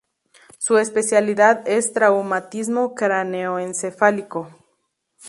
Su 0.57 0.79
especialidad 0.79 1.67
es 1.67 1.93
traumatismo 1.93 2.95
craneoencefálico. 2.95 4.49